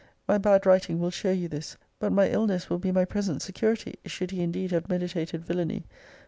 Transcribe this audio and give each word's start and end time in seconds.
My 0.27 0.39
bad 0.39 0.65
writing 0.65 0.99
will 0.99 1.11
show 1.11 1.29
you 1.29 1.47
this. 1.47 1.77
But 1.99 2.11
my 2.11 2.27
illness 2.27 2.71
will 2.71 2.79
be 2.79 2.91
my 2.91 3.05
present 3.05 3.43
security, 3.43 3.99
should 4.03 4.31
he 4.31 4.41
indeed 4.41 4.71
have 4.71 4.89
meditated 4.89 5.45
villany. 5.45 5.85